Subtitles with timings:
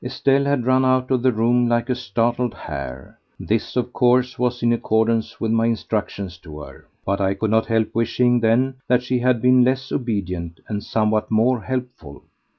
[0.03, 3.19] Estelle had run out of the room like a startled hare.
[3.39, 7.67] This, of course, was in accordance with my instructions to her, but I could not
[7.67, 12.23] help wishing then that she had been less obedient and somewhat more helpful.